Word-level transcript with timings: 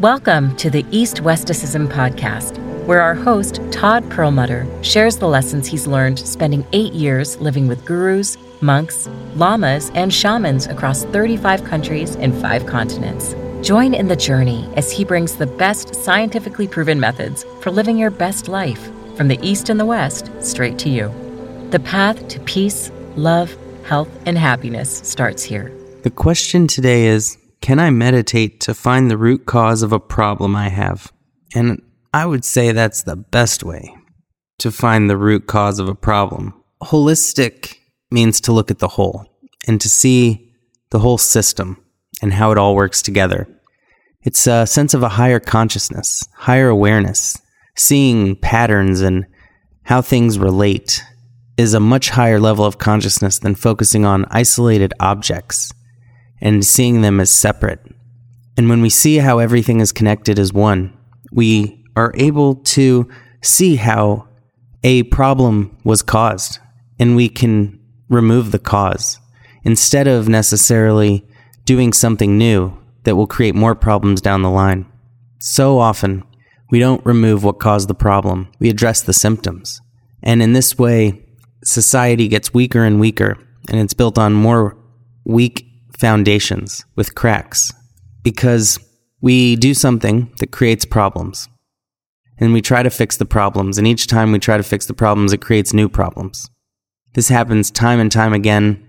Welcome 0.00 0.54
to 0.56 0.68
the 0.68 0.84
East 0.90 1.22
Westicism 1.22 1.88
podcast, 1.88 2.58
where 2.84 3.00
our 3.00 3.14
host, 3.14 3.60
Todd 3.72 4.04
Perlmutter, 4.10 4.66
shares 4.84 5.16
the 5.16 5.26
lessons 5.26 5.66
he's 5.66 5.86
learned 5.86 6.18
spending 6.18 6.66
eight 6.74 6.92
years 6.92 7.38
living 7.38 7.66
with 7.66 7.82
gurus, 7.86 8.36
monks, 8.60 9.08
lamas, 9.36 9.90
and 9.94 10.12
shamans 10.12 10.66
across 10.66 11.04
35 11.04 11.64
countries 11.64 12.14
and 12.16 12.38
five 12.42 12.66
continents. 12.66 13.34
Join 13.66 13.94
in 13.94 14.06
the 14.06 14.14
journey 14.14 14.68
as 14.76 14.92
he 14.92 15.02
brings 15.02 15.34
the 15.34 15.46
best 15.46 15.94
scientifically 15.94 16.68
proven 16.68 17.00
methods 17.00 17.46
for 17.62 17.70
living 17.70 17.96
your 17.96 18.10
best 18.10 18.48
life 18.48 18.90
from 19.16 19.28
the 19.28 19.40
East 19.40 19.70
and 19.70 19.80
the 19.80 19.86
West 19.86 20.30
straight 20.42 20.78
to 20.80 20.90
you. 20.90 21.10
The 21.70 21.80
path 21.80 22.28
to 22.28 22.40
peace, 22.40 22.92
love, 23.16 23.56
health, 23.86 24.10
and 24.26 24.36
happiness 24.36 24.98
starts 25.04 25.42
here. 25.42 25.72
The 26.02 26.10
question 26.10 26.66
today 26.66 27.06
is 27.06 27.38
Can 27.66 27.80
I 27.80 27.90
meditate 27.90 28.60
to 28.60 28.74
find 28.74 29.10
the 29.10 29.16
root 29.16 29.44
cause 29.44 29.82
of 29.82 29.92
a 29.92 29.98
problem 29.98 30.54
I 30.54 30.68
have? 30.68 31.12
And 31.52 31.82
I 32.14 32.24
would 32.24 32.44
say 32.44 32.70
that's 32.70 33.02
the 33.02 33.16
best 33.16 33.64
way 33.64 33.92
to 34.58 34.70
find 34.70 35.10
the 35.10 35.16
root 35.16 35.48
cause 35.48 35.80
of 35.80 35.88
a 35.88 35.94
problem. 35.96 36.54
Holistic 36.80 37.78
means 38.12 38.40
to 38.42 38.52
look 38.52 38.70
at 38.70 38.78
the 38.78 38.86
whole 38.86 39.26
and 39.66 39.80
to 39.80 39.88
see 39.88 40.52
the 40.90 41.00
whole 41.00 41.18
system 41.18 41.84
and 42.22 42.32
how 42.32 42.52
it 42.52 42.56
all 42.56 42.76
works 42.76 43.02
together. 43.02 43.48
It's 44.22 44.46
a 44.46 44.64
sense 44.64 44.94
of 44.94 45.02
a 45.02 45.08
higher 45.08 45.40
consciousness, 45.40 46.22
higher 46.36 46.68
awareness, 46.68 47.36
seeing 47.74 48.36
patterns 48.36 49.00
and 49.00 49.26
how 49.82 50.02
things 50.02 50.38
relate 50.38 51.02
is 51.56 51.74
a 51.74 51.80
much 51.80 52.10
higher 52.10 52.38
level 52.38 52.64
of 52.64 52.78
consciousness 52.78 53.40
than 53.40 53.56
focusing 53.56 54.04
on 54.04 54.24
isolated 54.30 54.94
objects 55.00 55.72
and 56.46 56.64
seeing 56.64 57.00
them 57.00 57.18
as 57.18 57.28
separate. 57.28 57.80
And 58.56 58.68
when 58.68 58.80
we 58.80 58.88
see 58.88 59.16
how 59.16 59.40
everything 59.40 59.80
is 59.80 59.90
connected 59.90 60.38
as 60.38 60.52
one, 60.52 60.96
we 61.32 61.84
are 61.96 62.12
able 62.14 62.54
to 62.76 63.08
see 63.42 63.74
how 63.74 64.28
a 64.84 65.02
problem 65.04 65.76
was 65.82 66.02
caused 66.02 66.60
and 67.00 67.16
we 67.16 67.28
can 67.28 67.80
remove 68.08 68.52
the 68.52 68.60
cause 68.60 69.18
instead 69.64 70.06
of 70.06 70.28
necessarily 70.28 71.26
doing 71.64 71.92
something 71.92 72.38
new 72.38 72.78
that 73.02 73.16
will 73.16 73.26
create 73.26 73.56
more 73.56 73.74
problems 73.74 74.20
down 74.20 74.42
the 74.42 74.48
line. 74.48 74.86
So 75.40 75.80
often, 75.80 76.22
we 76.70 76.78
don't 76.78 77.04
remove 77.04 77.42
what 77.42 77.58
caused 77.58 77.88
the 77.88 77.94
problem, 77.94 78.52
we 78.60 78.70
address 78.70 79.02
the 79.02 79.12
symptoms. 79.12 79.80
And 80.22 80.40
in 80.40 80.52
this 80.52 80.78
way, 80.78 81.26
society 81.64 82.28
gets 82.28 82.54
weaker 82.54 82.84
and 82.84 83.00
weaker, 83.00 83.36
and 83.68 83.80
it's 83.80 83.94
built 83.94 84.16
on 84.16 84.32
more 84.32 84.78
weak 85.24 85.66
foundations 85.98 86.84
with 86.94 87.14
cracks 87.14 87.72
because 88.22 88.78
we 89.20 89.56
do 89.56 89.74
something 89.74 90.32
that 90.38 90.52
creates 90.52 90.84
problems. 90.84 91.48
And 92.38 92.52
we 92.52 92.60
try 92.60 92.82
to 92.82 92.90
fix 92.90 93.16
the 93.16 93.24
problems, 93.24 93.78
and 93.78 93.86
each 93.86 94.08
time 94.08 94.30
we 94.30 94.38
try 94.38 94.58
to 94.58 94.62
fix 94.62 94.84
the 94.84 94.94
problems, 94.94 95.32
it 95.32 95.40
creates 95.40 95.72
new 95.72 95.88
problems. 95.88 96.50
This 97.14 97.28
happens 97.28 97.70
time 97.70 97.98
and 97.98 98.12
time 98.12 98.34
again 98.34 98.86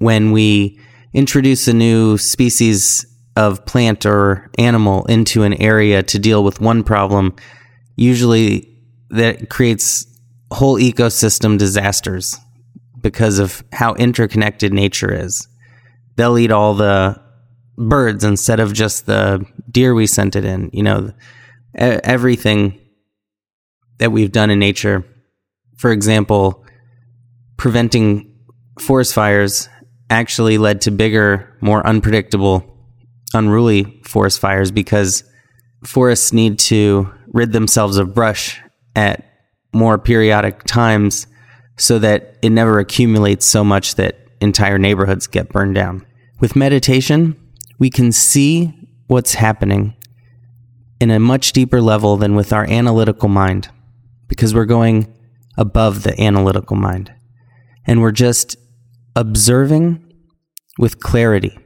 when 0.00 0.32
we 0.32 0.78
introduce 1.14 1.66
a 1.66 1.72
new 1.72 2.18
species 2.18 3.06
of 3.36 3.64
plant 3.64 4.04
or 4.04 4.50
animal 4.58 5.06
into 5.06 5.44
an 5.44 5.54
area 5.54 6.02
to 6.02 6.18
deal 6.18 6.44
with 6.44 6.60
one 6.60 6.84
problem. 6.84 7.34
Usually, 7.96 8.68
that 9.08 9.48
creates 9.48 10.06
whole 10.52 10.76
ecosystem 10.76 11.58
disasters 11.58 12.36
because 13.00 13.38
of 13.38 13.64
how 13.72 13.94
interconnected 13.94 14.74
nature 14.74 15.12
is. 15.12 15.48
They'll 16.20 16.36
eat 16.36 16.52
all 16.52 16.74
the 16.74 17.18
birds 17.78 18.24
instead 18.24 18.60
of 18.60 18.74
just 18.74 19.06
the 19.06 19.42
deer 19.70 19.94
we 19.94 20.06
sent 20.06 20.36
it 20.36 20.44
in. 20.44 20.68
You 20.70 20.82
know, 20.82 21.14
everything 21.74 22.78
that 23.96 24.12
we've 24.12 24.30
done 24.30 24.50
in 24.50 24.58
nature. 24.58 25.02
For 25.78 25.90
example, 25.90 26.62
preventing 27.56 28.36
forest 28.78 29.14
fires 29.14 29.70
actually 30.10 30.58
led 30.58 30.82
to 30.82 30.90
bigger, 30.90 31.56
more 31.62 31.86
unpredictable, 31.86 32.66
unruly 33.32 34.02
forest 34.04 34.40
fires 34.40 34.70
because 34.70 35.24
forests 35.86 36.34
need 36.34 36.58
to 36.58 37.10
rid 37.28 37.52
themselves 37.52 37.96
of 37.96 38.14
brush 38.14 38.60
at 38.94 39.24
more 39.72 39.96
periodic 39.96 40.64
times 40.64 41.26
so 41.78 41.98
that 41.98 42.36
it 42.42 42.50
never 42.50 42.78
accumulates 42.78 43.46
so 43.46 43.64
much 43.64 43.94
that 43.94 44.18
entire 44.42 44.78
neighborhoods 44.78 45.26
get 45.26 45.48
burned 45.48 45.74
down. 45.74 46.04
With 46.40 46.56
meditation, 46.56 47.36
we 47.78 47.90
can 47.90 48.12
see 48.12 48.72
what's 49.08 49.34
happening 49.34 49.94
in 50.98 51.10
a 51.10 51.20
much 51.20 51.52
deeper 51.52 51.82
level 51.82 52.16
than 52.16 52.34
with 52.34 52.50
our 52.50 52.64
analytical 52.64 53.28
mind 53.28 53.68
because 54.26 54.54
we're 54.54 54.64
going 54.64 55.14
above 55.58 56.02
the 56.02 56.18
analytical 56.18 56.76
mind 56.76 57.12
and 57.86 58.00
we're 58.00 58.10
just 58.10 58.56
observing 59.14 60.02
with 60.78 61.00
clarity 61.00 61.58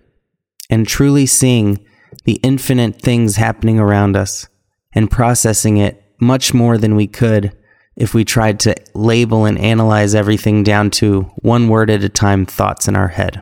and 0.69 0.89
truly 0.89 1.27
seeing 1.27 1.85
the 2.25 2.41
infinite 2.43 3.01
things 3.01 3.37
happening 3.37 3.79
around 3.79 4.17
us 4.17 4.49
and 4.93 5.11
processing 5.11 5.77
it 5.77 6.03
much 6.21 6.53
more 6.53 6.79
than 6.79 6.97
we 6.97 7.07
could 7.07 7.57
if 7.97 8.13
we 8.13 8.25
tried 8.25 8.59
to 8.59 8.75
label 8.95 9.45
and 9.45 9.59
analyze 9.59 10.17
everything 10.17 10.65
down 10.65 10.91
to 10.91 11.23
one 11.43 11.69
word 11.69 11.91
at 11.91 12.03
a 12.03 12.09
time 12.09 12.45
thoughts 12.45 12.89
in 12.89 12.97
our 12.97 13.09
head. 13.09 13.41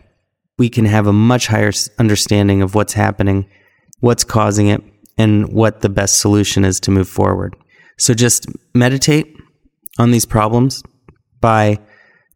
We 0.58 0.68
can 0.68 0.84
have 0.84 1.06
a 1.06 1.12
much 1.12 1.46
higher 1.46 1.72
understanding 1.98 2.62
of 2.62 2.74
what's 2.74 2.92
happening, 2.92 3.48
what's 4.00 4.24
causing 4.24 4.68
it, 4.68 4.82
and 5.18 5.52
what 5.52 5.80
the 5.80 5.88
best 5.88 6.18
solution 6.20 6.64
is 6.64 6.80
to 6.80 6.90
move 6.90 7.08
forward. 7.08 7.56
So 7.98 8.14
just 8.14 8.46
meditate 8.74 9.36
on 9.98 10.10
these 10.10 10.26
problems 10.26 10.82
by 11.40 11.78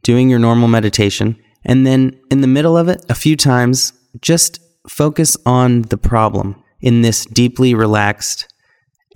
doing 0.03 0.28
your 0.28 0.38
normal 0.38 0.69
meditation. 0.69 1.37
And 1.65 1.87
then 1.87 2.19
in 2.31 2.41
the 2.41 2.47
middle 2.47 2.77
of 2.77 2.88
it, 2.88 3.04
a 3.09 3.15
few 3.15 3.37
times, 3.37 3.93
just 4.21 4.60
focus 4.88 5.37
on 5.44 5.83
the 5.83 5.98
problem 5.98 6.62
in 6.81 7.03
this 7.03 7.25
deeply 7.27 7.75
relaxed 7.75 8.53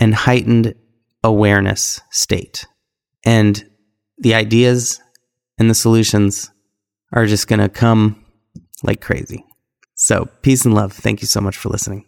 and 0.00 0.14
heightened 0.14 0.74
awareness 1.22 2.00
state. 2.10 2.66
And 3.24 3.64
the 4.18 4.34
ideas 4.34 5.00
and 5.58 5.70
the 5.70 5.74
solutions 5.74 6.50
are 7.12 7.26
just 7.26 7.48
going 7.48 7.60
to 7.60 7.68
come 7.68 8.24
like 8.82 9.00
crazy. 9.00 9.44
So, 9.94 10.28
peace 10.42 10.64
and 10.64 10.74
love. 10.74 10.92
Thank 10.92 11.20
you 11.20 11.26
so 11.26 11.40
much 11.40 11.56
for 11.56 11.68
listening. 11.68 12.06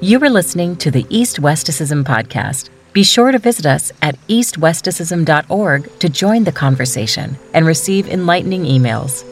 You 0.00 0.18
were 0.20 0.30
listening 0.30 0.76
to 0.76 0.90
the 0.90 1.06
East 1.08 1.40
Westicism 1.40 2.04
podcast. 2.04 2.68
Be 2.92 3.02
sure 3.02 3.32
to 3.32 3.38
visit 3.38 3.66
us 3.66 3.90
at 4.02 4.18
eastwesticism.org 4.28 5.98
to 5.98 6.08
join 6.08 6.44
the 6.44 6.52
conversation 6.52 7.36
and 7.52 7.66
receive 7.66 8.08
enlightening 8.08 8.64
emails. 8.64 9.24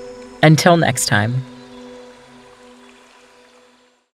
Until 0.42 0.76
next 0.76 1.06
time. 1.06 1.44